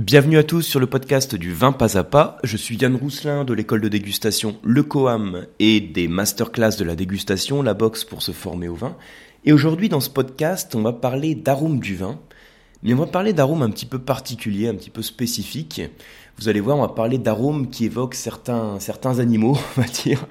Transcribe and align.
Bienvenue 0.00 0.38
à 0.38 0.44
tous 0.44 0.62
sur 0.62 0.80
le 0.80 0.86
podcast 0.86 1.34
du 1.34 1.52
vin 1.52 1.72
pas 1.72 1.98
à 1.98 2.04
pas. 2.04 2.38
Je 2.42 2.56
suis 2.56 2.78
Yann 2.78 2.96
Rousselin 2.96 3.44
de 3.44 3.52
l'école 3.52 3.82
de 3.82 3.88
dégustation 3.88 4.56
Le 4.62 4.82
Coam 4.82 5.44
et 5.58 5.78
des 5.78 6.08
masterclass 6.08 6.78
de 6.78 6.84
la 6.84 6.96
dégustation, 6.96 7.60
la 7.60 7.74
box 7.74 8.04
pour 8.04 8.22
se 8.22 8.32
former 8.32 8.68
au 8.68 8.74
vin. 8.74 8.96
Et 9.44 9.52
aujourd'hui 9.52 9.90
dans 9.90 10.00
ce 10.00 10.08
podcast, 10.08 10.74
on 10.74 10.80
va 10.80 10.94
parler 10.94 11.34
d'arômes 11.34 11.80
du 11.80 11.96
vin, 11.96 12.18
mais 12.82 12.94
on 12.94 12.96
va 12.96 13.08
parler 13.08 13.34
d'arômes 13.34 13.60
un 13.60 13.68
petit 13.68 13.84
peu 13.84 13.98
particuliers, 13.98 14.68
un 14.68 14.74
petit 14.74 14.88
peu 14.88 15.02
spécifiques. 15.02 15.82
Vous 16.38 16.48
allez 16.48 16.60
voir, 16.60 16.78
on 16.78 16.80
va 16.80 16.88
parler 16.88 17.18
d'arômes 17.18 17.68
qui 17.68 17.84
évoquent 17.84 18.14
certains, 18.14 18.80
certains 18.80 19.18
animaux, 19.18 19.58
on 19.76 19.82
va 19.82 19.86
dire. 19.86 20.24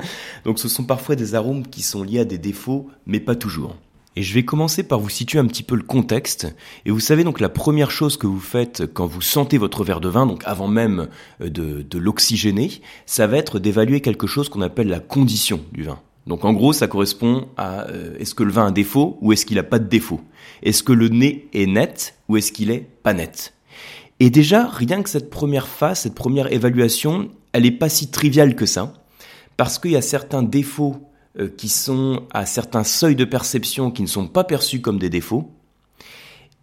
Donc 0.46 0.58
ce 0.58 0.68
sont 0.68 0.84
parfois 0.84 1.16
des 1.16 1.36
arômes 1.36 1.68
qui 1.68 1.84
sont 1.84 2.02
liés 2.02 2.22
à 2.22 2.26
des 2.26 2.40
défauts, 2.40 2.90
mais 3.06 3.20
pas 3.20 3.36
toujours. 3.36 3.76
Et 4.16 4.24
je 4.24 4.34
vais 4.34 4.44
commencer 4.44 4.84
par 4.84 5.00
vous 5.00 5.10
situer 5.10 5.40
un 5.40 5.46
petit 5.46 5.64
peu 5.64 5.76
le 5.76 5.84
contexte. 5.84 6.54
Et 6.86 6.92
vous 6.92 7.00
savez 7.00 7.24
donc 7.24 7.40
la 7.40 7.50
première 7.50 7.92
chose 7.92 8.18
que 8.18 8.28
vous 8.28 8.40
faites 8.40 8.92
quand 8.94 9.06
vous 9.06 9.22
sentez 9.22 9.58
votre 9.58 9.84
verre 9.84 10.02
de 10.02 10.10
vin, 10.10 10.26
donc 10.26 10.42
avant 10.46 10.68
même 10.68 11.08
euh, 11.42 11.50
de, 11.50 11.98
l'oxygéner, 11.98 12.82
ça 13.06 13.28
va 13.28 13.38
être 13.38 13.60
d'évaluer 13.60 14.02
quelque 14.02 14.28
chose 14.28 14.50
qu'on 14.50 14.62
appelle 14.62 14.88
la 14.88 15.00
condition 15.00 15.62
du 15.72 15.84
vin. 15.84 16.00
Donc 16.28 16.44
en 16.44 16.54
gros, 16.54 16.74
ça 16.74 16.88
correspond 16.88 17.48
à 17.56 17.88
euh, 17.90 18.18
est-ce 18.20 18.36
que 18.36 18.44
le 18.44 18.52
vin 18.52 18.64
a 18.64 18.68
un 18.68 18.72
défaut 18.72 19.18
ou 19.22 19.32
est-ce 19.32 19.46
qu'il 19.46 19.58
n'a 19.58 19.64
pas 19.64 19.80
de 19.80 19.88
défaut? 19.88 20.22
Est-ce 20.64 20.84
que 20.84 20.94
le 20.94 21.10
nez 21.10 21.48
est 21.54 21.66
net 21.66 22.16
ou 22.28 22.38
est-ce 22.38 22.52
qu'il 22.52 22.72
est 22.72 22.88
pas 23.04 23.14
net? 23.14 23.54
Et 24.20 24.30
déjà, 24.30 24.68
rien 24.68 25.02
que 25.02 25.10
cette 25.10 25.30
première 25.30 25.68
phase, 25.68 26.02
cette 26.02 26.16
première 26.16 26.52
évaluation, 26.52 27.30
elle 27.54 27.64
n'est 27.64 27.72
pas 27.72 27.90
si 27.90 28.12
triviale 28.12 28.56
que 28.56 28.66
ça, 28.66 28.94
parce 29.56 29.80
qu'il 29.80 29.92
y 29.92 29.96
a 29.96 30.02
certains 30.02 30.44
défauts 30.44 31.09
qui 31.58 31.70
sont 31.70 32.24
à 32.34 32.46
certains 32.46 32.84
seuils 32.84 33.16
de 33.16 33.26
perception 33.26 33.92
qui 33.92 34.02
ne 34.02 34.08
sont 34.08 34.28
pas 34.28 34.44
perçus 34.44 34.82
comme 34.82 35.00
des 35.00 35.10
défauts. 35.10 35.52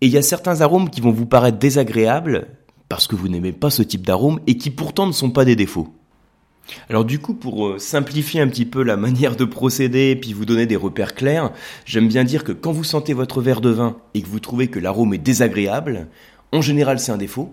Et 0.01 0.07
il 0.07 0.13
y 0.13 0.19
a 0.19 0.23
certains 0.23 0.61
arômes 0.61 0.91
qui 0.91 1.01
vont 1.01 1.13
vous 1.13 1.27
paraître 1.27 1.59
désagréables 1.59 2.49
parce 2.89 3.07
que 3.07 3.17
vous 3.17 3.29
n'aimez 3.29 3.53
pas 3.53 3.71
ce 3.71 3.83
type 3.83 4.07
d'arôme 4.07 4.41
et 4.47 4.57
qui 4.57 4.71
pourtant 4.71 5.07
ne 5.07 5.13
sont 5.13 5.31
pas 5.31 5.45
des 5.45 5.57
défauts. 5.57 5.89
Alors 6.91 7.05
du 7.05 7.19
coup, 7.19 7.35
pour 7.35 7.67
euh, 7.67 7.79
simplifier 7.79 8.41
un 8.41 8.49
petit 8.49 8.67
peu 8.67 8.83
la 8.83 8.97
manière 8.97 9.37
de 9.37 9.45
procéder 9.45 10.11
et 10.11 10.17
puis 10.17 10.33
vous 10.33 10.45
donner 10.45 10.67
des 10.67 10.77
repères 10.77 11.15
clairs, 11.15 11.53
j'aime 11.85 12.09
bien 12.09 12.25
dire 12.25 12.45
que 12.45 12.53
quand 12.53 12.73
vous 12.73 12.85
sentez 12.85 13.15
votre 13.15 13.41
verre 13.41 13.61
de 13.61 13.71
vin 13.71 13.97
et 14.15 14.23
que 14.23 14.29
vous 14.29 14.41
trouvez 14.41 14.69
que 14.69 14.79
l'arôme 14.79 15.15
est 15.15 15.19
désagréable, 15.19 16.09
en 16.53 16.61
général 16.61 16.99
c'est 16.99 17.13
un 17.13 17.19
défaut. 17.19 17.53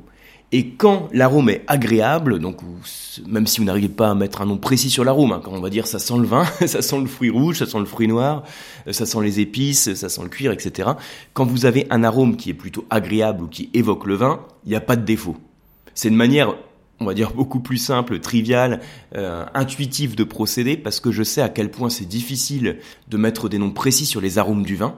Et 0.56 0.68
quand 0.68 1.10
l'arôme 1.14 1.50
est 1.50 1.64
agréable, 1.66 2.38
donc 2.38 2.60
même 3.26 3.48
si 3.48 3.60
vous 3.60 3.66
n'arrivez 3.66 3.90
pas 3.90 4.12
à 4.12 4.14
mettre 4.14 4.40
un 4.40 4.46
nom 4.46 4.58
précis 4.58 4.92
sur 4.92 5.04
l'arôme, 5.04 5.32
hein, 5.32 5.42
quand 5.44 5.52
on 5.52 5.60
va 5.60 5.72
dire 5.72 5.88
ça 5.88 5.98
sent 5.98 6.14
le 6.20 6.28
vin, 6.28 6.46
ça 6.68 6.84
sent 6.84 7.00
le 7.00 7.08
fruit 7.08 7.32
rouge, 7.32 7.58
ça 7.58 7.66
sent 7.66 7.80
le 7.80 7.86
fruit 7.86 8.08
noir, 8.08 8.44
euh, 8.88 8.94
ça 8.94 9.08
sent 9.08 9.18
les 9.24 9.40
épices, 9.40 9.96
ça 9.96 10.10
sent 10.10 10.22
le 10.22 10.30
cuir, 10.30 10.52
etc. 10.52 10.92
Quand 11.34 11.46
vous 11.46 11.66
avez 11.66 11.88
un 11.90 12.04
arôme 12.04 12.38
qui 12.38 12.52
est 12.52 12.54
plutôt 12.54 12.86
agréable 12.92 13.46
ou 13.46 13.48
qui 13.48 13.72
évoque 13.74 14.06
le 14.06 14.14
vin, 14.14 14.42
il 14.64 14.70
n'y 14.70 14.76
a 14.76 14.82
pas 14.82 14.96
de 14.96 15.04
défaut. 15.04 15.38
C'est 15.96 16.10
une 16.10 16.16
manière, 16.16 16.54
on 17.00 17.06
va 17.06 17.16
dire, 17.16 17.32
beaucoup 17.36 17.60
plus 17.60 17.78
simple, 17.78 18.20
triviale, 18.20 18.80
euh, 19.16 19.46
intuitive 19.56 20.14
de 20.16 20.24
procéder, 20.24 20.78
parce 20.78 21.00
que 21.00 21.12
je 21.12 21.24
sais 21.24 21.42
à 21.42 21.50
quel 21.50 21.72
point 21.72 21.90
c'est 21.90 22.06
difficile 22.06 22.78
de 23.08 23.18
mettre 23.18 23.50
des 23.50 23.58
noms 23.58 23.72
précis 23.72 24.06
sur 24.06 24.22
les 24.22 24.38
arômes 24.38 24.62
du 24.62 24.76
vin. 24.76 24.98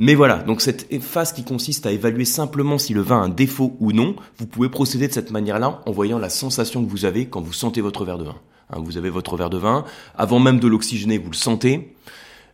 Mais 0.00 0.14
voilà, 0.14 0.36
donc 0.36 0.60
cette 0.60 1.02
phase 1.02 1.32
qui 1.32 1.42
consiste 1.42 1.84
à 1.84 1.90
évaluer 1.90 2.24
simplement 2.24 2.78
si 2.78 2.94
le 2.94 3.00
vin 3.00 3.20
a 3.20 3.24
un 3.24 3.28
défaut 3.28 3.76
ou 3.80 3.90
non, 3.90 4.14
vous 4.36 4.46
pouvez 4.46 4.68
procéder 4.68 5.08
de 5.08 5.12
cette 5.12 5.32
manière-là 5.32 5.80
en 5.84 5.90
voyant 5.90 6.20
la 6.20 6.30
sensation 6.30 6.84
que 6.84 6.88
vous 6.88 7.04
avez 7.04 7.26
quand 7.26 7.40
vous 7.40 7.52
sentez 7.52 7.80
votre 7.80 8.04
verre 8.04 8.18
de 8.18 8.22
vin. 8.22 8.36
Hein, 8.70 8.78
vous 8.78 8.96
avez 8.96 9.10
votre 9.10 9.36
verre 9.36 9.50
de 9.50 9.58
vin, 9.58 9.84
avant 10.16 10.38
même 10.38 10.60
de 10.60 10.68
l'oxygéner, 10.68 11.18
vous 11.18 11.30
le 11.30 11.36
sentez. 11.36 11.96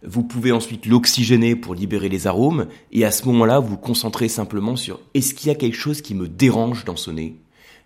Vous 0.02 0.22
pouvez 0.22 0.52
ensuite 0.52 0.86
l'oxygéner 0.86 1.54
pour 1.54 1.74
libérer 1.74 2.08
les 2.08 2.26
arômes, 2.26 2.66
et 2.92 3.04
à 3.04 3.10
ce 3.10 3.26
moment-là, 3.26 3.58
vous 3.58 3.68
vous 3.68 3.76
concentrez 3.76 4.28
simplement 4.28 4.74
sur 4.74 5.00
est-ce 5.12 5.34
qu'il 5.34 5.48
y 5.48 5.50
a 5.50 5.54
quelque 5.54 5.76
chose 5.76 6.00
qui 6.00 6.14
me 6.14 6.28
dérange 6.28 6.86
dans 6.86 6.96
ce 6.96 7.10
nez, 7.10 7.36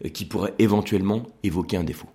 euh, 0.05 0.09
qui 0.09 0.25
pourrait 0.25 0.55
éventuellement 0.61 1.25
évoquer 1.43 1.79
un 1.79 1.85
défaut? 1.85 2.09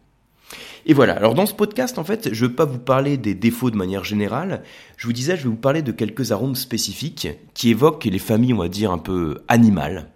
Et 0.85 0.93
voilà, 0.93 1.15
alors 1.15 1.33
dans 1.33 1.45
ce 1.45 1.53
podcast, 1.53 1.97
en 1.97 2.03
fait, 2.03 2.33
je 2.33 2.43
ne 2.43 2.49
veux 2.49 2.55
pas 2.55 2.65
vous 2.65 2.79
parler 2.79 3.17
des 3.17 3.33
défauts 3.33 3.71
de 3.71 3.77
manière 3.77 4.03
générale, 4.03 4.63
je 4.97 5.07
vous 5.07 5.13
disais, 5.13 5.37
je 5.37 5.43
vais 5.43 5.49
vous 5.49 5.55
parler 5.55 5.81
de 5.81 5.91
quelques 5.91 6.31
arômes 6.31 6.55
spécifiques 6.55 7.27
qui 7.53 7.69
évoquent 7.69 8.05
les 8.05 8.19
familles, 8.19 8.53
on 8.53 8.59
va 8.59 8.67
dire, 8.67 8.91
un 8.91 8.97
peu 8.97 9.39
animales. 9.47 10.09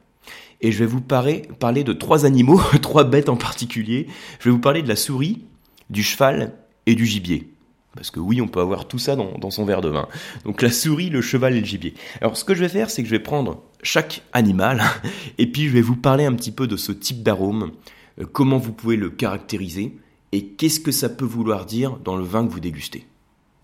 Et 0.61 0.71
je 0.71 0.79
vais 0.79 0.85
vous 0.85 1.01
parler, 1.01 1.43
parler 1.59 1.83
de 1.83 1.93
trois 1.93 2.25
animaux, 2.25 2.61
trois 2.81 3.03
bêtes 3.03 3.29
en 3.29 3.37
particulier. 3.37 4.07
Je 4.39 4.45
vais 4.49 4.51
vous 4.51 4.59
parler 4.59 4.81
de 4.81 4.87
la 4.87 4.95
souris, 4.95 5.45
du 5.89 6.03
cheval 6.03 6.53
et 6.85 6.95
du 6.95 7.05
gibier. 7.05 7.53
Parce 7.95 8.11
que 8.11 8.19
oui, 8.19 8.41
on 8.41 8.47
peut 8.47 8.59
avoir 8.59 8.87
tout 8.87 8.99
ça 8.99 9.15
dans, 9.15 9.37
dans, 9.39 9.49
son 9.49 9.65
verre 9.65 9.81
de 9.81 9.89
vin. 9.89 10.07
Donc 10.45 10.61
la 10.61 10.71
souris, 10.71 11.09
le 11.09 11.21
cheval 11.21 11.55
et 11.55 11.59
le 11.59 11.65
gibier. 11.65 11.95
Alors 12.21 12.37
ce 12.37 12.43
que 12.43 12.53
je 12.53 12.59
vais 12.59 12.69
faire, 12.69 12.89
c'est 12.89 13.01
que 13.01 13.09
je 13.09 13.15
vais 13.15 13.23
prendre 13.23 13.63
chaque 13.81 14.23
animal 14.33 14.83
et 15.37 15.47
puis 15.47 15.67
je 15.67 15.73
vais 15.73 15.81
vous 15.81 15.95
parler 15.95 16.25
un 16.25 16.33
petit 16.33 16.51
peu 16.51 16.67
de 16.67 16.77
ce 16.77 16.91
type 16.91 17.23
d'arôme, 17.23 17.71
euh, 18.19 18.25
comment 18.31 18.57
vous 18.57 18.73
pouvez 18.73 18.97
le 18.97 19.09
caractériser 19.09 19.97
et 20.31 20.45
qu'est-ce 20.47 20.79
que 20.79 20.91
ça 20.91 21.09
peut 21.09 21.25
vouloir 21.25 21.65
dire 21.65 21.97
dans 22.03 22.15
le 22.15 22.23
vin 22.23 22.45
que 22.45 22.51
vous 22.51 22.59
dégustez? 22.59 23.05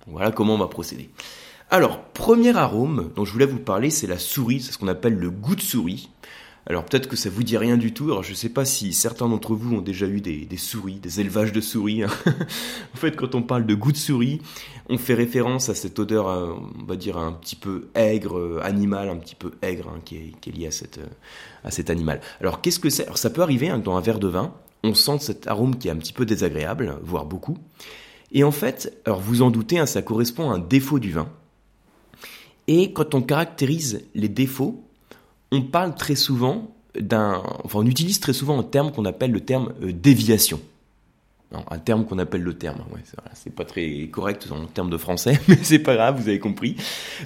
Voilà 0.07 0.31
comment 0.31 0.55
on 0.55 0.59
va 0.59 0.67
procéder. 0.67 1.09
Alors, 1.69 2.03
premier 2.03 2.55
arôme 2.55 3.11
dont 3.15 3.25
je 3.25 3.31
voulais 3.31 3.45
vous 3.45 3.59
parler, 3.59 3.89
c'est 3.89 4.07
la 4.07 4.19
souris, 4.19 4.61
c'est 4.61 4.71
ce 4.71 4.77
qu'on 4.77 4.87
appelle 4.87 5.15
le 5.15 5.31
goût 5.31 5.55
de 5.55 5.61
souris. 5.61 6.09
Alors 6.65 6.85
peut-être 6.85 7.09
que 7.09 7.17
ça 7.17 7.29
vous 7.29 7.43
dit 7.43 7.57
rien 7.57 7.75
du 7.75 7.93
tout. 7.93 8.05
Alors 8.05 8.23
je 8.23 8.31
ne 8.31 8.35
sais 8.35 8.49
pas 8.49 8.63
si 8.63 8.93
certains 8.93 9.27
d'entre 9.27 9.53
vous 9.53 9.75
ont 9.75 9.81
déjà 9.81 10.05
eu 10.07 10.21
des, 10.21 10.47
souris, 10.57 10.95
des 10.95 11.19
élevages 11.19 11.51
de 11.51 11.59
souris. 11.59 12.03
Hein. 12.03 12.09
en 12.93 12.97
fait, 12.97 13.15
quand 13.15 13.35
on 13.35 13.41
parle 13.41 13.65
de 13.65 13.75
goût 13.75 13.91
de 13.91 13.97
souris, 13.97 14.41
on 14.89 14.97
fait 14.97 15.13
référence 15.13 15.67
à 15.69 15.75
cette 15.75 15.99
odeur, 15.99 16.29
euh, 16.29 16.53
on 16.79 16.85
va 16.85 16.95
dire 16.95 17.17
un 17.17 17.33
petit 17.33 17.57
peu 17.57 17.89
aigre, 17.95 18.37
euh, 18.37 18.59
animal, 18.63 19.09
un 19.09 19.17
petit 19.17 19.35
peu 19.35 19.51
aigre, 19.61 19.89
hein, 19.89 19.99
qui, 20.05 20.15
est, 20.15 20.51
lié 20.55 20.67
à, 20.67 20.71
cette, 20.71 20.99
euh, 20.99 21.07
à 21.65 21.71
cet 21.71 21.89
animal. 21.89 22.21
Alors 22.39 22.61
qu'est-ce 22.61 22.79
que 22.79 22.89
c'est? 22.89 23.03
Alors 23.05 23.17
ça 23.17 23.29
peut 23.29 23.41
arriver 23.41 23.69
hein, 23.69 23.77
dans 23.77 23.97
un 23.97 24.01
verre 24.01 24.19
de 24.19 24.27
vin 24.27 24.53
on 24.83 24.93
sent 24.93 25.19
cet 25.19 25.47
arôme 25.47 25.77
qui 25.77 25.87
est 25.87 25.91
un 25.91 25.97
petit 25.97 26.13
peu 26.13 26.25
désagréable, 26.25 26.97
voire 27.03 27.25
beaucoup. 27.25 27.57
Et 28.31 28.43
en 28.43 28.51
fait, 28.51 28.97
alors 29.05 29.21
vous 29.21 29.41
en 29.41 29.51
doutez, 29.51 29.79
hein, 29.79 29.85
ça 29.85 30.01
correspond 30.01 30.51
à 30.51 30.55
un 30.55 30.59
défaut 30.59 30.99
du 30.99 31.11
vin. 31.11 31.29
Et 32.67 32.93
quand 32.93 33.13
on 33.13 33.21
caractérise 33.21 34.05
les 34.15 34.29
défauts, 34.29 34.83
on 35.51 35.61
parle 35.61 35.95
très 35.95 36.15
souvent 36.15 36.75
d'un, 36.99 37.43
enfin 37.63 37.79
on 37.79 37.85
utilise 37.85 38.19
très 38.19 38.33
souvent 38.33 38.59
un 38.59 38.63
terme 38.63 38.91
qu'on 38.91 39.05
appelle 39.05 39.31
le 39.31 39.41
terme 39.41 39.73
euh, 39.83 39.91
déviation. 39.91 40.59
un 41.51 41.79
terme 41.79 42.05
qu'on 42.05 42.17
appelle 42.19 42.41
le 42.41 42.55
terme, 42.55 42.83
c'est 43.33 43.53
pas 43.53 43.65
très 43.65 44.07
correct 44.11 44.47
en 44.51 44.65
termes 44.65 44.89
de 44.89 44.97
français, 44.97 45.39
mais 45.47 45.57
c'est 45.61 45.79
pas 45.79 45.95
grave, 45.95 46.19
vous 46.19 46.27
avez 46.27 46.39
compris. 46.39 46.75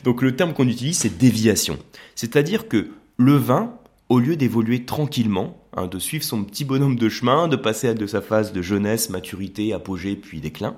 Donc 0.04 0.22
le 0.22 0.36
terme 0.36 0.54
qu'on 0.54 0.68
utilise, 0.68 0.98
c'est 0.98 1.18
déviation. 1.18 1.78
C'est-à-dire 2.16 2.68
que 2.68 2.90
le 3.18 3.36
vin, 3.36 3.74
au 4.10 4.20
lieu 4.20 4.36
d'évoluer 4.36 4.86
tranquillement, 4.86 5.58
hein, 5.76 5.88
de 5.88 6.00
suivre 6.00 6.24
son 6.24 6.44
petit 6.44 6.66
bonhomme 6.66 6.96
de 6.96 7.10
chemin, 7.10 7.48
de 7.48 7.56
passer 7.56 7.94
de 7.94 8.08
sa 8.08 8.22
phase 8.22 8.54
de 8.54 8.62
jeunesse, 8.62 9.10
maturité, 9.10 9.74
apogée, 9.74 10.16
puis 10.16 10.40
déclin, 10.40 10.78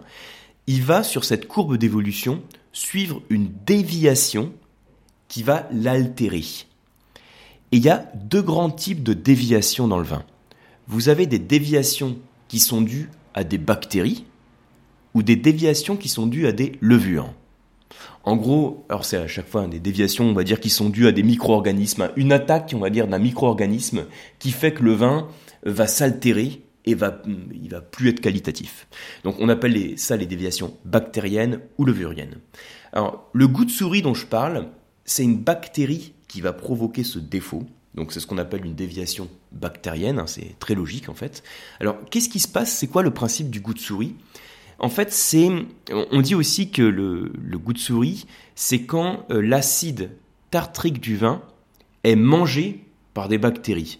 il 0.67 0.81
va 0.83 1.03
sur 1.03 1.23
cette 1.23 1.47
courbe 1.47 1.77
d'évolution 1.77 2.41
suivre 2.71 3.21
une 3.29 3.49
déviation 3.65 4.53
qui 5.27 5.43
va 5.43 5.67
l'altérer. 5.71 6.43
Et 7.71 7.77
il 7.77 7.83
y 7.83 7.89
a 7.89 8.11
deux 8.15 8.41
grands 8.41 8.71
types 8.71 9.03
de 9.03 9.13
déviations 9.13 9.87
dans 9.87 9.99
le 9.99 10.03
vin. 10.03 10.23
Vous 10.87 11.09
avez 11.09 11.27
des 11.27 11.39
déviations 11.39 12.17
qui 12.47 12.59
sont 12.59 12.81
dues 12.81 13.09
à 13.35 13.43
des 13.43 13.59
bactéries 13.59 14.25
ou 15.13 15.21
des 15.23 15.35
déviations 15.35 15.97
qui 15.97 16.09
sont 16.09 16.25
dues 16.25 16.47
à 16.47 16.51
des 16.51 16.73
levures. 16.81 17.31
En 18.23 18.35
gros, 18.35 18.85
alors 18.89 19.05
c'est 19.05 19.17
à 19.17 19.27
chaque 19.27 19.47
fois 19.47 19.67
des 19.67 19.79
déviations, 19.79 20.25
on 20.25 20.33
va 20.33 20.43
dire, 20.43 20.59
qui 20.59 20.69
sont 20.69 20.89
dues 20.89 21.07
à 21.07 21.11
des 21.11 21.23
micro-organismes, 21.23 22.11
une 22.15 22.31
attaque, 22.31 22.73
on 22.75 22.79
va 22.79 22.89
dire, 22.89 23.07
d'un 23.07 23.19
micro-organisme 23.19 24.05
qui 24.37 24.51
fait 24.51 24.73
que 24.73 24.83
le 24.83 24.93
vin 24.93 25.27
va 25.63 25.87
s'altérer 25.87 26.63
et 26.85 26.95
va, 26.95 27.21
il 27.53 27.69
va 27.69 27.81
plus 27.81 28.09
être 28.09 28.21
qualitatif. 28.21 28.87
Donc 29.23 29.35
on 29.39 29.49
appelle 29.49 29.97
ça 29.97 30.17
les 30.17 30.25
déviations 30.25 30.75
bactériennes 30.85 31.61
ou 31.77 31.85
levuriennes. 31.85 32.37
Alors 32.93 33.29
le 33.33 33.47
goût 33.47 33.65
de 33.65 33.71
souris 33.71 34.01
dont 34.01 34.13
je 34.13 34.25
parle, 34.25 34.67
c'est 35.05 35.23
une 35.23 35.37
bactérie 35.37 36.13
qui 36.27 36.41
va 36.41 36.53
provoquer 36.53 37.03
ce 37.03 37.19
défaut. 37.19 37.63
Donc 37.95 38.13
c'est 38.13 38.19
ce 38.19 38.27
qu'on 38.27 38.37
appelle 38.37 38.65
une 38.65 38.75
déviation 38.75 39.27
bactérienne, 39.51 40.19
hein, 40.19 40.27
c'est 40.27 40.57
très 40.59 40.75
logique 40.75 41.09
en 41.09 41.15
fait. 41.15 41.43
Alors 41.79 41.97
qu'est-ce 42.09 42.29
qui 42.29 42.39
se 42.39 42.47
passe? 42.47 42.71
C'est 42.71 42.87
quoi 42.87 43.03
le 43.03 43.11
principe 43.11 43.49
du 43.49 43.59
goût 43.59 43.73
de 43.73 43.79
souris? 43.79 44.15
En 44.79 44.89
fait, 44.89 45.11
c'est, 45.11 45.49
on 45.91 46.21
dit 46.21 46.35
aussi 46.35 46.71
que 46.71 46.81
le, 46.81 47.31
goût 47.57 47.73
de 47.73 47.77
souris, 47.77 48.25
c'est 48.55 48.83
quand 48.83 49.25
euh, 49.31 49.41
l'acide 49.41 50.11
tartrique 50.51 50.99
du 50.99 51.17
vin 51.17 51.41
est 52.03 52.15
mangé 52.15 52.85
par 53.13 53.27
des 53.27 53.37
bactéries. 53.37 53.99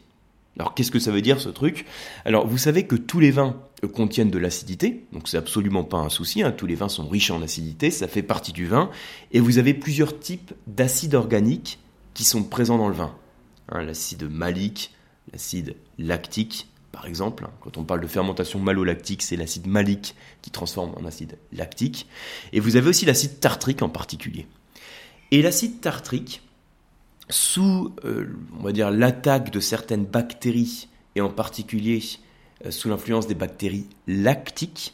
Alors 0.57 0.73
qu'est-ce 0.73 0.91
que 0.91 0.99
ça 0.99 1.11
veut 1.11 1.21
dire 1.21 1.39
ce 1.39 1.49
truc? 1.49 1.85
Alors 2.25 2.47
vous 2.47 2.57
savez 2.57 2.85
que 2.85 2.95
tous 2.95 3.19
les 3.19 3.31
vins 3.31 3.55
euh, 3.83 3.87
contiennent 3.87 4.31
de 4.31 4.37
l'acidité, 4.37 5.05
donc 5.13 5.27
c'est 5.27 5.37
absolument 5.37 5.83
pas 5.83 5.97
un 5.97 6.09
souci, 6.09 6.43
hein. 6.43 6.51
tous 6.51 6.65
les 6.65 6.75
vins 6.75 6.89
sont 6.89 7.07
riches 7.07 7.31
en 7.31 7.41
acidité, 7.41 7.91
ça 7.91 8.07
fait 8.07 8.23
partie 8.23 8.51
du 8.51 8.65
vin, 8.67 8.89
et 9.31 9.39
vous 9.39 9.57
avez 9.57 9.73
plusieurs 9.73 10.19
types 10.19 10.53
d'acides 10.67 11.15
organiques 11.15 11.79
qui 12.13 12.23
sont 12.23 12.43
présents 12.43 12.77
dans 12.77 12.89
le 12.89 12.95
vin. 12.95 13.15
Hein, 13.69 13.83
l'acide 13.83 14.29
malique, 14.29 14.93
l'acide 15.31 15.75
lactique, 15.97 16.67
par 16.99 17.07
exemple, 17.07 17.47
quand 17.61 17.77
on 17.77 17.85
parle 17.85 18.01
de 18.01 18.07
fermentation 18.07 18.59
malolactique, 18.59 19.21
c'est 19.21 19.37
l'acide 19.37 19.67
malique 19.67 20.15
qui 20.41 20.51
transforme 20.51 20.93
en 20.97 21.05
acide 21.05 21.37
lactique. 21.53 22.07
Et 22.51 22.59
vous 22.59 22.75
avez 22.75 22.89
aussi 22.89 23.05
l'acide 23.05 23.39
tartrique 23.39 23.81
en 23.81 23.87
particulier. 23.87 24.47
Et 25.31 25.41
l'acide 25.41 25.79
tartrique, 25.79 26.41
sous, 27.29 27.95
euh, 28.03 28.25
dire, 28.73 28.91
l'attaque 28.91 29.49
de 29.49 29.61
certaines 29.61 30.03
bactéries 30.03 30.89
et 31.15 31.21
en 31.21 31.29
particulier 31.29 32.03
euh, 32.65 32.71
sous 32.71 32.89
l'influence 32.89 33.27
des 33.27 33.35
bactéries 33.35 33.87
lactiques, 34.05 34.93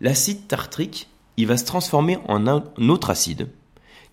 l'acide 0.00 0.48
tartrique, 0.48 1.08
il 1.36 1.46
va 1.46 1.56
se 1.56 1.64
transformer 1.64 2.18
en 2.26 2.48
un 2.48 2.64
autre 2.88 3.08
acide 3.08 3.46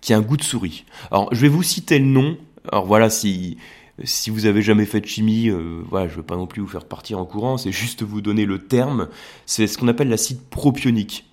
qui 0.00 0.12
a 0.14 0.18
un 0.18 0.22
goût 0.22 0.36
de 0.36 0.44
souris. 0.44 0.84
Alors, 1.10 1.34
je 1.34 1.40
vais 1.40 1.48
vous 1.48 1.64
citer 1.64 1.98
le 1.98 2.06
nom. 2.06 2.38
Alors 2.70 2.86
voilà, 2.86 3.10
si 3.10 3.58
si 4.04 4.30
vous 4.30 4.46
avez 4.46 4.62
jamais 4.62 4.84
fait 4.84 5.00
de 5.00 5.06
chimie, 5.06 5.48
euh, 5.48 5.82
voilà, 5.88 6.06
je 6.06 6.12
ne 6.12 6.16
veux 6.18 6.22
pas 6.24 6.36
non 6.36 6.46
plus 6.46 6.62
vous 6.62 6.68
faire 6.68 6.84
partir 6.84 7.18
en 7.18 7.24
courant, 7.24 7.56
c'est 7.56 7.72
juste 7.72 8.02
vous 8.02 8.20
donner 8.20 8.46
le 8.46 8.58
terme. 8.58 9.08
C'est 9.46 9.66
ce 9.66 9.78
qu'on 9.78 9.88
appelle 9.88 10.08
l'acide 10.08 10.40
propionique. 10.50 11.24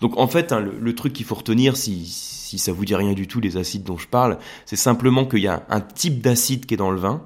Donc 0.00 0.16
en 0.18 0.26
fait, 0.26 0.52
hein, 0.52 0.60
le, 0.60 0.94
truc 0.94 1.12
qu'il 1.12 1.26
faut 1.26 1.34
retenir, 1.34 1.76
si, 1.76 2.06
si 2.06 2.58
ça 2.58 2.72
vous 2.72 2.84
dit 2.84 2.94
rien 2.94 3.12
du 3.12 3.26
tout, 3.26 3.40
les 3.40 3.56
acides 3.56 3.84
dont 3.84 3.98
je 3.98 4.08
parle, 4.08 4.38
c'est 4.64 4.76
simplement 4.76 5.24
qu'il 5.26 5.40
y 5.40 5.48
a 5.48 5.64
un 5.68 5.80
type 5.80 6.20
d'acide 6.20 6.66
qui 6.66 6.74
est 6.74 6.78
dans 6.78 6.90
le 6.90 6.98
vin, 6.98 7.22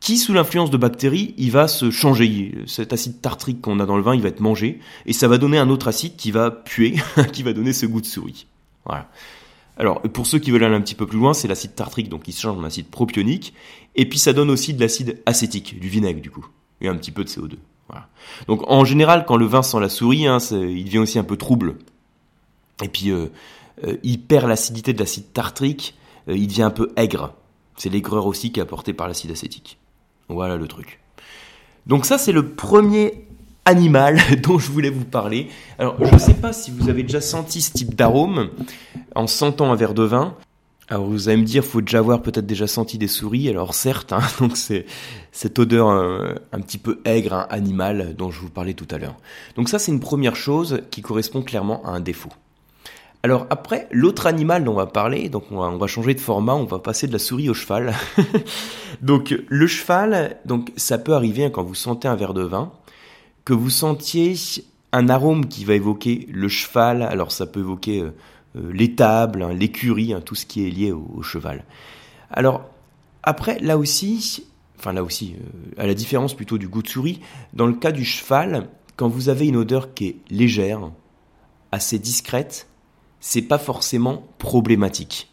qui, 0.00 0.18
sous 0.18 0.32
l'influence 0.32 0.70
de 0.70 0.76
bactéries, 0.76 1.34
il 1.38 1.52
va 1.52 1.68
se 1.68 1.90
changer. 1.90 2.56
Cet 2.66 2.92
acide 2.92 3.20
tartrique 3.20 3.60
qu'on 3.60 3.78
a 3.78 3.86
dans 3.86 3.96
le 3.96 4.02
vin, 4.02 4.16
il 4.16 4.22
va 4.22 4.30
être 4.30 4.40
mangé, 4.40 4.80
et 5.06 5.12
ça 5.12 5.28
va 5.28 5.38
donner 5.38 5.58
un 5.58 5.68
autre 5.68 5.86
acide 5.86 6.16
qui 6.16 6.32
va 6.32 6.50
puer, 6.50 6.96
qui 7.32 7.44
va 7.44 7.52
donner 7.52 7.72
ce 7.72 7.86
goût 7.86 8.00
de 8.00 8.06
souris. 8.06 8.46
Voilà. 8.84 9.08
Alors, 9.76 10.02
pour 10.02 10.26
ceux 10.26 10.38
qui 10.38 10.50
veulent 10.50 10.64
aller 10.64 10.74
un 10.74 10.80
petit 10.80 10.94
peu 10.94 11.06
plus 11.06 11.18
loin, 11.18 11.32
c'est 11.34 11.48
l'acide 11.48 11.74
tartrique, 11.74 12.08
donc 12.08 12.28
il 12.28 12.32
se 12.32 12.42
change 12.42 12.58
en 12.58 12.64
acide 12.64 12.88
propionique, 12.88 13.54
et 13.94 14.08
puis 14.08 14.18
ça 14.18 14.32
donne 14.32 14.50
aussi 14.50 14.74
de 14.74 14.80
l'acide 14.80 15.22
acétique, 15.26 15.80
du 15.80 15.88
vinaigre 15.88 16.20
du 16.20 16.30
coup, 16.30 16.46
et 16.80 16.88
un 16.88 16.96
petit 16.96 17.10
peu 17.10 17.24
de 17.24 17.28
CO2. 17.28 17.56
Voilà. 17.88 18.08
Donc 18.48 18.62
en 18.68 18.84
général, 18.84 19.24
quand 19.26 19.36
le 19.36 19.46
vin 19.46 19.62
sent 19.62 19.80
la 19.80 19.88
souris, 19.88 20.26
hein, 20.26 20.38
il 20.50 20.84
devient 20.84 20.98
aussi 20.98 21.18
un 21.18 21.24
peu 21.24 21.36
trouble. 21.36 21.76
Et 22.82 22.88
puis, 22.88 23.10
euh, 23.10 23.28
euh, 23.84 23.96
il 24.02 24.20
perd 24.20 24.48
l'acidité 24.48 24.92
de 24.92 24.98
l'acide 24.98 25.32
tartrique, 25.32 25.96
euh, 26.28 26.36
il 26.36 26.48
devient 26.48 26.62
un 26.62 26.70
peu 26.70 26.92
aigre. 26.96 27.34
C'est 27.76 27.88
l'aigreur 27.88 28.26
aussi 28.26 28.52
qui 28.52 28.60
est 28.60 28.62
apportée 28.62 28.92
par 28.92 29.08
l'acide 29.08 29.30
acétique. 29.30 29.78
Voilà 30.28 30.56
le 30.56 30.68
truc. 30.68 31.00
Donc 31.86 32.04
ça, 32.04 32.18
c'est 32.18 32.32
le 32.32 32.54
premier 32.54 33.26
animal 33.64 34.18
dont 34.42 34.58
je 34.58 34.70
voulais 34.70 34.90
vous 34.90 35.04
parler. 35.04 35.48
Alors, 35.78 35.96
je 36.04 36.12
ne 36.12 36.18
sais 36.18 36.34
pas 36.34 36.52
si 36.52 36.70
vous 36.70 36.88
avez 36.88 37.02
déjà 37.02 37.20
senti 37.20 37.60
ce 37.60 37.72
type 37.72 37.94
d'arôme 37.94 38.50
en 39.14 39.26
sentant 39.26 39.72
un 39.72 39.76
verre 39.76 39.94
de 39.94 40.04
vin. 40.04 40.36
Alors 40.88 41.06
vous 41.06 41.28
allez 41.30 41.38
me 41.38 41.44
dire, 41.44 41.64
faut 41.64 41.80
déjà 41.80 42.00
avoir 42.00 42.20
peut-être 42.20 42.44
déjà 42.44 42.66
senti 42.66 42.98
des 42.98 43.08
souris. 43.08 43.48
Alors 43.48 43.72
certes, 43.72 44.12
hein, 44.12 44.20
donc 44.40 44.56
c'est 44.58 44.84
cette 45.30 45.58
odeur 45.58 45.88
un, 45.88 46.60
petit 46.60 46.76
peu 46.76 47.00
aigre, 47.06 47.32
un 47.32 47.46
animal 47.48 48.14
dont 48.14 48.30
je 48.30 48.40
vous 48.40 48.50
parlais 48.50 48.74
tout 48.74 48.88
à 48.90 48.98
l'heure. 48.98 49.16
Donc 49.56 49.70
ça, 49.70 49.78
c'est 49.78 49.90
une 49.90 50.00
première 50.00 50.36
chose 50.36 50.82
qui 50.90 51.00
correspond 51.00 51.40
clairement 51.42 51.82
à 51.86 51.92
un 51.92 52.00
défaut. 52.00 52.32
Alors 53.22 53.46
après, 53.50 53.86
l'autre 53.92 54.26
animal 54.26 54.64
dont 54.64 54.72
on 54.72 54.76
va 54.76 54.86
parler, 54.86 55.28
donc 55.28 55.44
on 55.52 55.76
va, 55.78 55.86
changer 55.86 56.12
de 56.12 56.20
format, 56.20 56.54
on 56.54 56.64
va 56.64 56.80
passer 56.80 57.06
de 57.06 57.12
la 57.12 57.20
souris 57.20 57.48
au 57.48 57.54
cheval. 57.54 57.94
donc 59.00 59.34
le 59.48 59.66
cheval, 59.68 60.36
donc 60.44 60.72
ça 60.76 60.98
peut 60.98 61.14
arriver 61.14 61.44
hein, 61.44 61.50
quand 61.50 61.62
vous 61.62 61.76
sentez 61.76 62.08
un 62.08 62.16
verre 62.16 62.34
de 62.34 62.42
vin, 62.42 62.72
que 63.44 63.52
vous 63.52 63.70
sentiez 63.70 64.34
un 64.92 65.08
arôme 65.08 65.46
qui 65.48 65.64
va 65.64 65.74
évoquer 65.74 66.28
le 66.30 66.48
cheval. 66.48 67.02
Alors 67.02 67.32
ça 67.32 67.46
peut 67.46 67.60
évoquer 67.60 68.00
euh, 68.00 68.14
euh, 68.56 68.72
l'étable, 68.72 69.42
hein, 69.42 69.52
l'écurie, 69.52 70.12
hein, 70.12 70.20
tout 70.20 70.34
ce 70.34 70.46
qui 70.46 70.66
est 70.66 70.70
lié 70.70 70.92
au, 70.92 71.22
cheval. 71.22 71.64
Alors 72.30 72.68
après, 73.22 73.58
là 73.60 73.78
aussi, 73.78 74.46
enfin 74.78 74.92
là 74.92 75.02
aussi, 75.02 75.34
euh, 75.38 75.82
à 75.82 75.86
la 75.86 75.94
différence 75.94 76.34
plutôt 76.34 76.58
du 76.58 76.68
goût 76.68 76.82
de 76.82 76.88
souris, 76.88 77.20
dans 77.54 77.66
le 77.66 77.74
cas 77.74 77.92
du 77.92 78.04
cheval, 78.04 78.68
quand 78.96 79.08
vous 79.08 79.28
avez 79.28 79.46
une 79.46 79.56
odeur 79.56 79.94
qui 79.94 80.06
est 80.08 80.16
légère, 80.30 80.90
assez 81.72 81.98
discrète, 81.98 82.68
c'est 83.20 83.42
pas 83.42 83.58
forcément 83.58 84.26
problématique. 84.38 85.30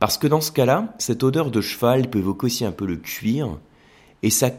Parce 0.00 0.18
que 0.18 0.26
dans 0.26 0.40
ce 0.40 0.50
cas-là, 0.50 0.94
cette 0.98 1.22
odeur 1.22 1.52
de 1.52 1.60
cheval 1.60 2.10
peut 2.10 2.18
évoquer 2.18 2.46
aussi 2.46 2.64
un 2.64 2.72
peu 2.72 2.86
le 2.86 2.96
cuir, 2.96 3.58
et 4.24 4.30
ça, 4.30 4.50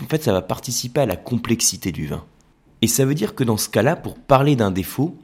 en 0.00 0.06
fait, 0.06 0.22
ça 0.22 0.32
va 0.32 0.42
participer 0.42 1.00
à 1.00 1.06
la 1.06 1.16
complexité 1.16 1.92
du 1.92 2.06
vin. 2.06 2.24
Et 2.80 2.86
ça 2.86 3.04
veut 3.04 3.14
dire 3.14 3.34
que 3.34 3.44
dans 3.44 3.56
ce 3.56 3.68
cas-là, 3.68 3.96
pour 3.96 4.18
parler 4.18 4.56
d'un 4.56 4.70
défaut, 4.70 5.16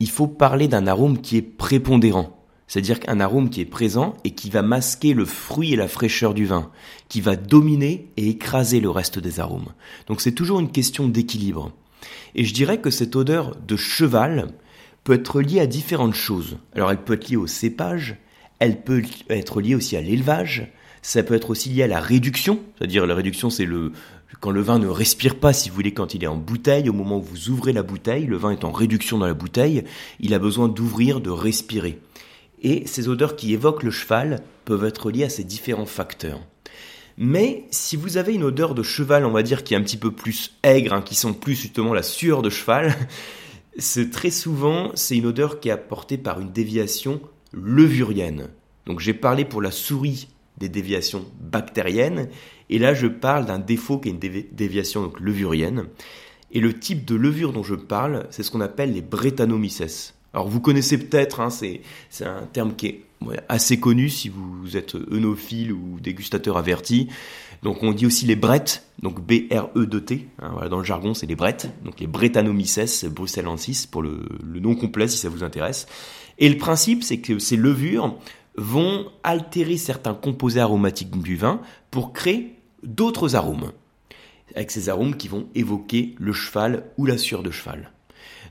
il 0.00 0.10
faut 0.10 0.26
parler 0.26 0.68
d'un 0.68 0.86
arôme 0.86 1.20
qui 1.20 1.36
est 1.36 1.42
prépondérant. 1.42 2.38
C'est-à-dire 2.66 2.98
qu'un 2.98 3.20
arôme 3.20 3.50
qui 3.50 3.60
est 3.60 3.66
présent 3.66 4.14
et 4.24 4.30
qui 4.30 4.50
va 4.50 4.62
masquer 4.62 5.12
le 5.12 5.26
fruit 5.26 5.74
et 5.74 5.76
la 5.76 5.86
fraîcheur 5.86 6.34
du 6.34 6.46
vin, 6.46 6.70
qui 7.08 7.20
va 7.20 7.36
dominer 7.36 8.08
et 8.16 8.30
écraser 8.30 8.80
le 8.80 8.90
reste 8.90 9.18
des 9.18 9.38
arômes. 9.38 9.72
Donc 10.06 10.20
c'est 10.20 10.32
toujours 10.32 10.60
une 10.60 10.72
question 10.72 11.06
d'équilibre. 11.06 11.72
Et 12.34 12.44
je 12.44 12.54
dirais 12.54 12.80
que 12.80 12.90
cette 12.90 13.16
odeur 13.16 13.54
de 13.56 13.76
cheval, 13.76 14.48
peut 15.04 15.12
être 15.12 15.42
liée 15.42 15.60
à 15.60 15.66
différentes 15.66 16.14
choses. 16.14 16.56
Alors 16.74 16.90
elle 16.90 17.02
peut 17.02 17.12
être 17.12 17.28
liée 17.28 17.36
au 17.36 17.46
cépage, 17.46 18.16
elle 18.58 18.82
peut 18.82 19.02
être 19.28 19.60
liée 19.60 19.74
aussi 19.74 19.96
à 19.96 20.00
l'élevage, 20.00 20.72
ça 21.02 21.22
peut 21.22 21.34
être 21.34 21.50
aussi 21.50 21.68
lié 21.68 21.82
à 21.82 21.86
la 21.86 22.00
réduction, 22.00 22.60
c'est-à-dire 22.78 23.06
la 23.06 23.14
réduction 23.14 23.50
c'est 23.50 23.66
le 23.66 23.92
quand 24.40 24.50
le 24.50 24.60
vin 24.60 24.78
ne 24.78 24.88
respire 24.88 25.36
pas, 25.36 25.52
si 25.52 25.68
vous 25.68 25.74
voulez, 25.74 25.92
quand 25.92 26.14
il 26.14 26.24
est 26.24 26.28
en 26.28 26.36
bouteille, 26.36 26.88
au 26.88 26.92
moment 26.92 27.18
où 27.18 27.22
vous 27.22 27.50
ouvrez 27.50 27.72
la 27.72 27.82
bouteille, 27.82 28.26
le 28.26 28.36
vin 28.36 28.50
est 28.50 28.64
en 28.64 28.72
réduction 28.72 29.18
dans 29.18 29.26
la 29.26 29.34
bouteille, 29.34 29.84
il 30.20 30.34
a 30.34 30.38
besoin 30.38 30.68
d'ouvrir, 30.68 31.20
de 31.20 31.30
respirer. 31.30 31.98
Et 32.62 32.86
ces 32.86 33.08
odeurs 33.08 33.36
qui 33.36 33.52
évoquent 33.52 33.82
le 33.82 33.90
cheval 33.90 34.42
peuvent 34.64 34.84
être 34.84 35.10
liées 35.10 35.24
à 35.24 35.28
ces 35.28 35.44
différents 35.44 35.86
facteurs. 35.86 36.40
Mais 37.16 37.66
si 37.70 37.96
vous 37.96 38.16
avez 38.16 38.34
une 38.34 38.42
odeur 38.42 38.74
de 38.74 38.82
cheval, 38.82 39.24
on 39.24 39.30
va 39.30 39.42
dire, 39.42 39.62
qui 39.62 39.74
est 39.74 39.76
un 39.76 39.82
petit 39.82 39.96
peu 39.96 40.10
plus 40.10 40.52
aigre, 40.62 40.94
hein, 40.94 41.02
qui 41.02 41.14
sent 41.14 41.34
plus 41.40 41.54
justement 41.54 41.94
la 41.94 42.02
sueur 42.02 42.42
de 42.42 42.50
cheval, 42.50 42.94
c'est 43.78 44.10
très 44.10 44.30
souvent, 44.30 44.90
c'est 44.94 45.16
une 45.16 45.26
odeur 45.26 45.60
qui 45.60 45.68
est 45.68 45.72
apportée 45.72 46.18
par 46.18 46.40
une 46.40 46.50
déviation 46.50 47.20
levurienne. 47.52 48.48
Donc 48.86 49.00
j'ai 49.00 49.14
parlé 49.14 49.44
pour 49.44 49.62
la 49.62 49.70
souris 49.70 50.28
des 50.58 50.68
déviations 50.68 51.24
bactériennes, 51.40 52.28
et 52.70 52.78
là 52.78 52.94
je 52.94 53.06
parle 53.06 53.46
d'un 53.46 53.58
défaut 53.58 53.98
qui 53.98 54.08
est 54.08 54.12
une 54.12 54.44
déviation 54.52 55.12
levurienne. 55.20 55.86
Et 56.52 56.60
le 56.60 56.78
type 56.78 57.04
de 57.04 57.16
levure 57.16 57.52
dont 57.52 57.64
je 57.64 57.74
parle, 57.74 58.26
c'est 58.30 58.44
ce 58.44 58.50
qu'on 58.50 58.60
appelle 58.60 58.92
les 58.92 59.02
Brettanomyces. 59.02 60.14
Alors 60.32 60.48
vous 60.48 60.60
connaissez 60.60 60.98
peut-être, 60.98 61.40
hein, 61.40 61.50
c'est 61.50 61.80
un 62.24 62.46
terme 62.52 62.74
qui 62.74 62.86
est 62.86 63.00
assez 63.48 63.80
connu 63.80 64.08
si 64.08 64.28
vous 64.28 64.76
êtes 64.76 64.94
œnophile 64.94 65.72
ou 65.72 65.98
dégustateur 66.00 66.56
averti. 66.56 67.08
Donc 67.62 67.82
on 67.82 67.92
dit 67.92 68.04
aussi 68.04 68.26
les 68.26 68.36
brettes, 68.36 68.86
donc 69.00 69.20
B-R-E-D-T, 69.20 70.28
hein, 70.40 70.50
voilà, 70.52 70.68
dans 70.68 70.78
le 70.78 70.84
jargon 70.84 71.14
c'est 71.14 71.26
les 71.26 71.34
brettes, 71.34 71.70
donc 71.84 71.98
les 71.98 72.06
Brettanomyces 72.06 73.04
bruxellensis 73.06 73.86
pour 73.86 74.02
le 74.02 74.26
nom 74.60 74.74
complet 74.74 75.08
si 75.08 75.18
ça 75.18 75.28
vous 75.28 75.42
intéresse. 75.42 75.86
Et 76.38 76.48
le 76.48 76.56
principe 76.56 77.02
c'est 77.02 77.18
que 77.18 77.38
ces 77.38 77.56
levures 77.56 78.18
vont 78.56 79.06
altérer 79.22 79.76
certains 79.76 80.14
composés 80.14 80.60
aromatiques 80.60 81.20
du 81.20 81.36
vin 81.36 81.60
pour 81.90 82.12
créer 82.12 82.56
d'autres 82.82 83.36
arômes, 83.36 83.72
avec 84.54 84.70
ces 84.70 84.88
arômes 84.88 85.16
qui 85.16 85.28
vont 85.28 85.48
évoquer 85.54 86.14
le 86.18 86.32
cheval 86.32 86.84
ou 86.98 87.06
la 87.06 87.18
sueur 87.18 87.42
de 87.42 87.50
cheval. 87.50 87.90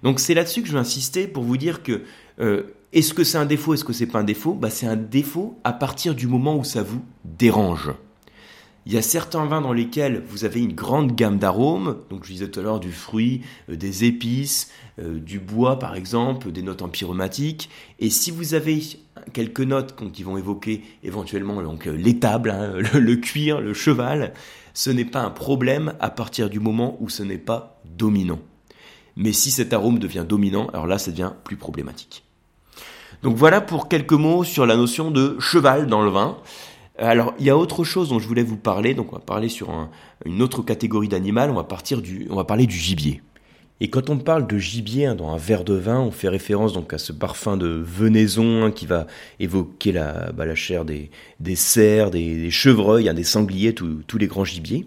Donc 0.01 0.19
c'est 0.19 0.33
là-dessus 0.33 0.61
que 0.61 0.67
je 0.67 0.73
vais 0.73 0.79
insister 0.79 1.27
pour 1.27 1.43
vous 1.43 1.57
dire 1.57 1.83
que 1.83 2.03
euh, 2.39 2.63
est-ce 2.91 3.13
que 3.13 3.23
c'est 3.23 3.37
un 3.37 3.45
défaut, 3.45 3.73
est-ce 3.73 3.83
que 3.83 3.93
c'est 3.93 4.05
pas 4.05 4.19
un 4.19 4.23
défaut? 4.23 4.53
Bah, 4.53 4.69
C'est 4.69 4.85
un 4.85 4.95
défaut 4.95 5.59
à 5.63 5.73
partir 5.73 6.13
du 6.13 6.27
moment 6.27 6.57
où 6.57 6.63
ça 6.63 6.83
vous 6.83 7.01
dérange. 7.23 7.91
Il 8.85 8.91
y 8.91 8.97
a 8.97 9.01
certains 9.01 9.45
vins 9.45 9.61
dans 9.61 9.71
lesquels 9.71 10.23
vous 10.27 10.43
avez 10.43 10.61
une 10.61 10.73
grande 10.73 11.15
gamme 11.15 11.37
d'arômes, 11.37 11.99
donc 12.09 12.25
je 12.25 12.33
disais 12.33 12.49
tout 12.49 12.59
à 12.59 12.63
l'heure 12.63 12.79
du 12.81 12.91
fruit, 12.91 13.41
euh, 13.69 13.77
des 13.77 14.03
épices, 14.03 14.71
euh, 14.99 15.19
du 15.19 15.39
bois 15.39 15.79
par 15.79 15.95
exemple, 15.95 16.51
des 16.51 16.61
notes 16.61 16.81
empyromatiques, 16.81 17.69
et 17.99 18.09
si 18.09 18.29
vous 18.29 18.53
avez 18.53 18.81
quelques 19.31 19.61
notes 19.61 19.95
qui 20.11 20.23
vont 20.23 20.37
évoquer 20.37 20.83
éventuellement 21.03 21.61
donc 21.61 21.85
l'étable, 21.85 22.49
hein, 22.49 22.73
le, 22.93 23.15
cuir, 23.15 23.61
le 23.61 23.73
cheval, 23.73 24.33
ce 24.73 24.89
n'est 24.89 25.05
pas 25.05 25.21
un 25.21 25.29
problème 25.29 25.93
à 25.99 26.09
partir 26.09 26.49
du 26.49 26.59
moment 26.59 26.97
où 26.99 27.09
ce 27.09 27.23
n'est 27.23 27.37
pas 27.37 27.79
dominant. 27.85 28.39
Mais 29.15 29.31
si 29.31 29.51
cet 29.51 29.73
arôme 29.73 29.99
devient 29.99 30.25
dominant, 30.27 30.67
alors 30.73 30.87
là, 30.87 30.97
ça 30.97 31.11
devient 31.11 31.31
plus 31.43 31.55
problématique. 31.55 32.23
Donc 33.21 33.37
voilà 33.37 33.61
pour 33.61 33.87
quelques 33.87 34.13
mots 34.13 34.43
sur 34.43 34.65
la 34.65 34.75
notion 34.75 35.11
de 35.11 35.37
cheval 35.39 35.87
dans 35.87 36.01
le 36.01 36.09
vin. 36.09 36.37
Alors, 36.97 37.33
il 37.39 37.45
y 37.45 37.49
a 37.49 37.57
autre 37.57 37.83
chose 37.83 38.09
dont 38.09 38.19
je 38.19 38.27
voulais 38.27 38.43
vous 38.43 38.57
parler. 38.57 38.93
Donc, 38.93 39.13
on 39.13 39.15
va 39.15 39.21
parler 39.21 39.49
sur 39.49 39.89
une 40.25 40.41
autre 40.41 40.61
catégorie 40.61 41.07
d'animal. 41.07 41.49
On 41.49 41.55
va 41.55 41.63
partir 41.63 42.01
du, 42.01 42.27
on 42.29 42.35
va 42.35 42.43
parler 42.43 42.67
du 42.67 42.77
gibier. 42.77 43.21
Et 43.79 43.89
quand 43.89 44.09
on 44.09 44.17
parle 44.17 44.47
de 44.47 44.57
gibier 44.57 45.07
hein, 45.07 45.15
dans 45.15 45.33
un 45.33 45.37
verre 45.37 45.63
de 45.63 45.73
vin, 45.73 45.99
on 45.99 46.11
fait 46.11 46.29
référence 46.29 46.73
donc 46.73 46.93
à 46.93 46.97
ce 46.97 47.11
parfum 47.11 47.57
de 47.57 47.67
venaison 47.67 48.65
hein, 48.65 48.71
qui 48.71 48.85
va 48.85 49.07
évoquer 49.39 49.91
la, 49.91 50.31
bah, 50.31 50.45
la 50.45 50.55
chair 50.55 50.85
des, 50.85 51.09
des 51.39 51.55
cerfs, 51.55 52.11
des, 52.11 52.49
chevreuils, 52.51 53.09
hein, 53.09 53.13
des 53.13 53.23
sangliers, 53.23 53.73
tous 53.73 54.17
les 54.17 54.27
grands 54.27 54.45
gibiers. 54.45 54.85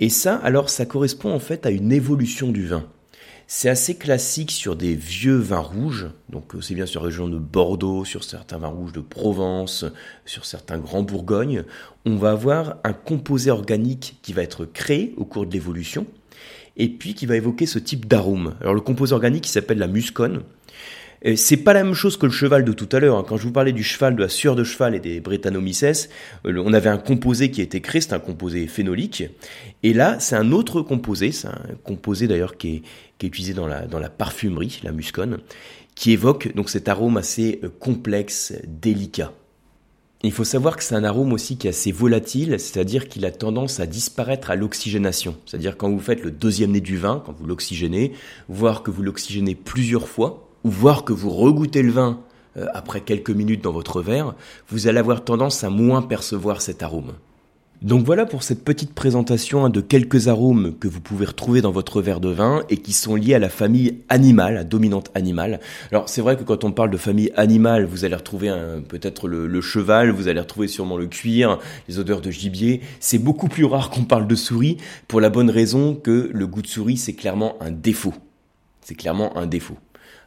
Et 0.00 0.08
ça, 0.08 0.36
alors, 0.36 0.68
ça 0.68 0.84
correspond 0.86 1.32
en 1.32 1.38
fait 1.38 1.64
à 1.64 1.70
une 1.70 1.92
évolution 1.92 2.50
du 2.50 2.66
vin. 2.66 2.84
C'est 3.52 3.68
assez 3.68 3.96
classique 3.96 4.52
sur 4.52 4.76
des 4.76 4.94
vieux 4.94 5.34
vins 5.34 5.58
rouges, 5.58 6.06
donc 6.28 6.52
c'est 6.60 6.76
bien 6.76 6.86
sur 6.86 7.00
la 7.00 7.06
région 7.06 7.26
de 7.26 7.36
Bordeaux, 7.36 8.04
sur 8.04 8.22
certains 8.22 8.58
vins 8.58 8.68
rouges 8.68 8.92
de 8.92 9.00
Provence, 9.00 9.84
sur 10.24 10.44
certains 10.44 10.78
grands 10.78 11.02
Bourgognes. 11.02 11.64
On 12.06 12.14
va 12.14 12.30
avoir 12.30 12.76
un 12.84 12.92
composé 12.92 13.50
organique 13.50 14.20
qui 14.22 14.32
va 14.32 14.42
être 14.42 14.66
créé 14.66 15.14
au 15.16 15.24
cours 15.24 15.46
de 15.46 15.52
l'évolution, 15.52 16.06
et 16.76 16.88
puis 16.88 17.14
qui 17.14 17.26
va 17.26 17.34
évoquer 17.34 17.66
ce 17.66 17.80
type 17.80 18.06
d'arôme. 18.06 18.54
Alors 18.60 18.74
le 18.74 18.80
composé 18.80 19.14
organique 19.14 19.46
s'appelle 19.46 19.78
la 19.78 19.88
muscone, 19.88 20.44
c'est 21.36 21.58
pas 21.58 21.74
la 21.74 21.84
même 21.84 21.94
chose 21.94 22.16
que 22.16 22.26
le 22.26 22.32
cheval 22.32 22.64
de 22.64 22.72
tout 22.72 22.88
à 22.92 22.98
l'heure. 22.98 23.18
Hein. 23.18 23.24
Quand 23.28 23.36
je 23.36 23.42
vous 23.42 23.52
parlais 23.52 23.72
du 23.72 23.82
cheval, 23.82 24.16
de 24.16 24.22
la 24.22 24.28
sueur 24.28 24.56
de 24.56 24.64
cheval 24.64 24.94
et 24.94 25.00
des 25.00 25.20
Brettanomyces, 25.20 26.08
euh, 26.46 26.62
on 26.64 26.72
avait 26.72 26.88
un 26.88 26.98
composé 26.98 27.50
qui 27.50 27.60
a 27.60 27.64
été 27.64 27.80
créé, 27.80 28.00
c'est 28.00 28.14
un 28.14 28.20
composé 28.20 28.66
phénolique. 28.66 29.24
Et 29.82 29.92
là, 29.92 30.18
c'est 30.18 30.36
un 30.36 30.50
autre 30.52 30.80
composé, 30.80 31.30
c'est 31.32 31.48
un 31.48 31.60
composé 31.84 32.26
d'ailleurs 32.26 32.56
qui 32.56 32.76
est, 32.76 32.82
qui 33.18 33.26
est 33.26 33.28
utilisé 33.28 33.52
dans 33.52 33.66
la, 33.66 33.86
dans 33.86 33.98
la 33.98 34.08
parfumerie, 34.08 34.80
la 34.82 34.92
muscone, 34.92 35.38
qui 35.94 36.12
évoque 36.12 36.54
donc 36.54 36.70
cet 36.70 36.88
arôme 36.88 37.18
assez 37.18 37.60
euh, 37.64 37.68
complexe, 37.68 38.54
délicat. 38.66 39.32
Il 40.22 40.32
faut 40.32 40.44
savoir 40.44 40.76
que 40.76 40.84
c'est 40.84 40.94
un 40.94 41.04
arôme 41.04 41.32
aussi 41.32 41.56
qui 41.56 41.66
est 41.66 41.70
assez 41.70 41.92
volatile, 41.92 42.56
c'est-à-dire 42.58 43.08
qu'il 43.08 43.24
a 43.24 43.30
tendance 43.30 43.80
à 43.80 43.86
disparaître 43.86 44.50
à 44.50 44.56
l'oxygénation. 44.56 45.36
C'est-à-dire 45.46 45.78
quand 45.78 45.90
vous 45.90 45.98
faites 45.98 46.22
le 46.22 46.30
deuxième 46.30 46.72
nez 46.72 46.82
du 46.82 46.98
vin, 46.98 47.22
quand 47.24 47.32
vous 47.32 47.46
l'oxygénez, 47.46 48.12
voire 48.48 48.82
que 48.82 48.90
vous 48.90 49.02
l'oxygénez 49.02 49.54
plusieurs 49.54 50.08
fois, 50.08 50.49
ou 50.64 50.70
voir 50.70 51.04
que 51.04 51.12
vous 51.12 51.30
regoutez 51.30 51.82
le 51.82 51.92
vin 51.92 52.20
euh, 52.56 52.66
après 52.74 53.00
quelques 53.00 53.30
minutes 53.30 53.62
dans 53.62 53.72
votre 53.72 54.02
verre, 54.02 54.34
vous 54.68 54.88
allez 54.88 54.98
avoir 54.98 55.24
tendance 55.24 55.62
à 55.62 55.70
moins 55.70 56.02
percevoir 56.02 56.60
cet 56.60 56.82
arôme. 56.82 57.12
Donc 57.82 58.04
voilà 58.04 58.26
pour 58.26 58.42
cette 58.42 58.62
petite 58.62 58.92
présentation 58.92 59.64
hein, 59.64 59.70
de 59.70 59.80
quelques 59.80 60.28
arômes 60.28 60.74
que 60.78 60.86
vous 60.86 61.00
pouvez 61.00 61.24
retrouver 61.24 61.62
dans 61.62 61.70
votre 61.70 62.02
verre 62.02 62.20
de 62.20 62.28
vin 62.28 62.62
et 62.68 62.76
qui 62.76 62.92
sont 62.92 63.14
liés 63.14 63.34
à 63.34 63.38
la 63.38 63.48
famille 63.48 64.02
animale, 64.10 64.58
à 64.58 64.64
dominante 64.64 65.10
animale. 65.14 65.60
Alors 65.90 66.10
c'est 66.10 66.20
vrai 66.20 66.36
que 66.36 66.42
quand 66.42 66.62
on 66.64 66.72
parle 66.72 66.90
de 66.90 66.98
famille 66.98 67.32
animale, 67.36 67.86
vous 67.86 68.04
allez 68.04 68.16
retrouver 68.16 68.52
peut-être 68.86 69.28
le, 69.28 69.46
le, 69.46 69.60
cheval, 69.62 70.10
vous 70.10 70.28
allez 70.28 70.40
retrouver 70.40 70.68
sûrement 70.68 70.98
le 70.98 71.06
cuir, 71.06 71.58
les 71.88 71.98
odeurs 71.98 72.20
de 72.20 72.30
gibier. 72.30 72.82
C'est 72.98 73.18
beaucoup 73.18 73.48
plus 73.48 73.64
rare 73.64 73.88
qu'on 73.88 74.04
parle 74.04 74.26
de 74.26 74.34
souris 74.34 74.76
pour 75.08 75.22
la 75.22 75.30
bonne 75.30 75.48
raison 75.48 75.94
que 75.94 76.28
le 76.34 76.46
goût 76.46 76.60
de 76.60 76.66
souris 76.66 76.98
c'est 76.98 77.14
clairement 77.14 77.56
un 77.62 77.70
défaut. 77.70 78.14
C'est 78.82 78.94
clairement 78.94 79.34
un 79.38 79.46
défaut 79.46 79.78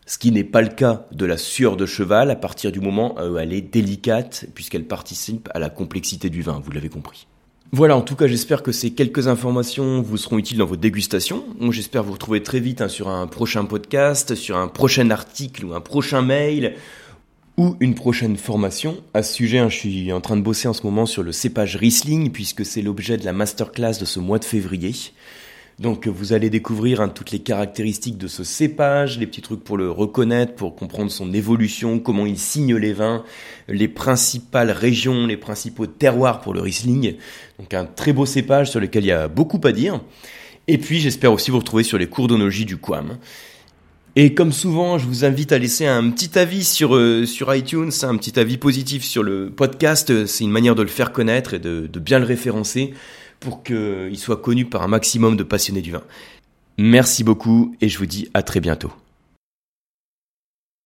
ce 0.06 0.18
qui 0.18 0.32
n'est 0.32 0.44
pas 0.44 0.62
le 0.62 0.70
cas 0.70 1.06
de 1.12 1.26
la 1.26 1.38
sueur 1.38 1.78
de 1.78 1.86
cheval 1.86 2.30
à 2.32 2.36
partir 2.36 2.72
du 2.72 2.80
moment 2.80 3.16
où 3.24 3.38
elle 3.38 3.54
est 3.54 3.62
délicate, 3.62 4.46
puisqu'elle 4.54 4.86
participe 4.86 5.50
à 5.54 5.60
la 5.60 5.70
complexité 5.70 6.30
du 6.30 6.42
vin, 6.42 6.62
vous 6.64 6.72
l'avez 6.72 6.90
compris. 6.90 7.28
Voilà, 7.76 7.98
en 7.98 8.02
tout 8.02 8.16
cas, 8.16 8.28
j'espère 8.28 8.62
que 8.62 8.72
ces 8.72 8.92
quelques 8.92 9.28
informations 9.28 10.04
vous 10.04 10.18
seront 10.18 10.38
utiles 10.38 10.60
dans 10.60 10.68
votre 10.68 10.82
dégustation. 10.82 11.44
J'espère 11.72 12.04
vous 12.04 12.12
retrouver 12.12 12.44
très 12.44 12.60
vite 12.60 12.82
hein, 12.82 12.88
sur 12.88 13.10
un 13.10 13.26
prochain 13.26 13.66
podcast, 13.66 14.36
sur 14.36 14.58
un 14.58 14.68
prochain 14.68 15.10
article 15.10 15.66
ou 15.66 15.74
un 15.74 15.82
prochain 15.82 16.22
mail 16.22 16.76
ou 17.58 17.76
une 17.80 17.96
prochaine 17.96 18.38
formation. 18.38 18.98
À 19.16 19.24
ce 19.24 19.34
sujet, 19.34 19.58
hein, 19.58 19.70
je 19.70 19.78
suis 19.78 20.12
en 20.12 20.22
train 20.22 20.38
de 20.38 20.44
bosser 20.44 20.68
en 20.68 20.74
ce 20.74 20.84
moment 20.84 21.08
sur 21.08 21.24
le 21.24 21.32
cépage 21.32 21.76
Riesling, 21.76 22.32
puisque 22.32 22.64
c'est 22.64 22.84
l'objet 22.84 23.18
de 23.18 23.26
la 23.26 23.34
masterclass 23.34 23.98
de 24.00 24.06
ce 24.06 24.20
mois 24.20 24.38
de 24.38 24.46
février. 24.46 24.94
Donc 25.80 26.08
vous 26.08 26.34
allez 26.34 26.50
découvrir 26.50 27.01
hein, 27.01 27.10
toutes 27.10 27.32
les 27.32 27.39
caractéristiques 27.39 28.18
de 28.18 28.27
ce 28.27 28.44
cépage, 28.44 29.18
les 29.18 29.25
petits 29.25 29.42
trucs 29.42 29.63
pour 29.63 29.77
le 29.77 29.89
reconnaître, 29.89 30.53
pour 30.53 30.75
comprendre 30.75 31.10
son 31.12 31.34
évolution, 31.34 32.00
comment 32.00 32.25
il 32.25 32.38
signe 32.38 32.75
les 32.75 32.94
vins, 32.94 33.24
les 33.68 33.88
principales 33.88 34.72
régions, 34.72 35.25
les 35.25 35.38
principaux 35.38 35.88
terroirs 35.88 36.42
pour 36.42 36.53
le 36.53 36.62
Riesling. 36.62 37.15
Donc 37.60 37.74
un 37.74 37.86
très 37.86 38.13
beau 38.13 38.25
cépage 38.25 38.70
sur 38.70 38.80
lequel 38.80 39.03
il 39.03 39.08
y 39.08 39.12
a 39.12 39.27
beaucoup 39.27 39.60
à 39.63 39.72
dire. 39.72 40.00
Et 40.68 40.77
puis 40.77 41.00
j'espère 41.00 41.34
aussi 41.34 41.50
vous 41.50 41.60
retrouver 41.60 41.84
sur 41.84 41.98
les 41.98 42.08
cours 42.08 42.27
d'onologie 42.27 42.65
du 42.65 42.77
Quam. 42.77 43.18
Et 44.15 44.36
comme 44.36 44.51
souvent, 44.51 45.00
je 45.00 45.08
vous 45.08 45.25
invite 45.25 45.51
à 45.51 45.58
laisser 45.58 45.88
un 45.88 46.12
petit 46.12 46.38
avis 46.38 46.63
sur, 46.63 46.96
euh, 46.96 47.25
sur 47.25 47.53
iTunes, 47.53 47.89
un 48.03 48.15
petit 48.15 48.39
avis 48.39 48.60
positif 48.60 49.03
sur 49.03 49.24
le 49.24 49.50
podcast. 49.50 50.27
C'est 50.27 50.44
une 50.44 50.51
manière 50.51 50.75
de 50.75 50.84
le 50.84 50.88
faire 50.88 51.12
connaître 51.12 51.56
et 51.56 51.60
de, 51.60 51.88
de 51.92 52.00
bien 52.00 52.20
le 52.20 52.25
référencer 52.25 52.94
pour 53.44 53.62
qu'il 53.62 54.18
soit 54.18 54.38
connu 54.38 54.66
par 54.66 54.84
un 54.84 54.88
maximum 54.88 55.36
de 55.36 55.44
passionnés 55.44 55.82
du 55.82 55.92
vin. 55.92 56.02
Merci 56.78 57.26
beaucoup 57.26 57.76
et 57.82 57.90
je 57.90 57.98
vous 57.98 58.06
dis 58.06 58.30
à 58.34 58.42
très 58.42 58.62
bientôt. 58.62 58.92